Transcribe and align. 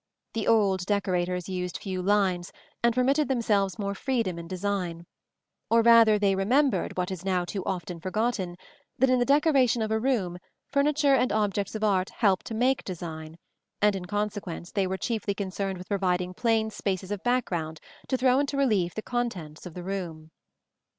The 0.33 0.47
old 0.47 0.83
decorators 0.87 1.47
used 1.47 1.77
few 1.77 2.01
lines, 2.01 2.51
and 2.81 2.95
permitted 2.95 3.27
themselves 3.27 3.77
more 3.77 3.93
freedom 3.93 4.39
in 4.39 4.47
design; 4.47 5.05
or 5.69 5.83
rather 5.83 6.17
they 6.17 6.33
remembered, 6.33 6.97
what 6.97 7.11
is 7.11 7.23
now 7.23 7.45
too 7.45 7.63
often 7.65 7.99
forgotten, 7.99 8.55
that 8.97 9.11
in 9.11 9.19
the 9.19 9.25
decoration 9.25 9.79
of 9.83 9.91
a 9.91 9.99
room 9.99 10.39
furniture 10.71 11.13
and 11.13 11.31
objects 11.31 11.75
of 11.75 11.83
art 11.83 12.09
help 12.09 12.41
to 12.45 12.55
make 12.55 12.83
design, 12.83 13.37
and 13.79 13.95
in 13.95 14.05
consequence 14.05 14.71
they 14.71 14.87
were 14.87 14.97
chiefly 14.97 15.35
concerned 15.35 15.77
with 15.77 15.87
providing 15.89 16.33
plain 16.33 16.71
spaces 16.71 17.11
of 17.11 17.21
background 17.21 17.79
to 18.07 18.17
throw 18.17 18.39
into 18.39 18.57
relief 18.57 18.95
the 18.95 19.03
contents 19.03 19.67
of 19.67 19.75
the 19.75 19.83
room. 19.83 20.31